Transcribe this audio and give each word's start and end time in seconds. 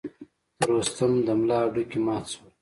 د 0.59 0.59
رستم 0.69 1.13
د 1.25 1.27
ملا 1.39 1.59
هډوکي 1.65 1.99
مات 2.05 2.25
شول. 2.31 2.49